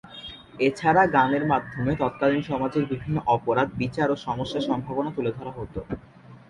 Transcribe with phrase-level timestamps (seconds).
[0.59, 5.79] এছাড়া গানের মাধ্যমে তৎকালিন সমাজের বিভিন্ন অপরাধ, বিচার ও সমস্যা-সম্ভাবনা তুলে ধরা হতো।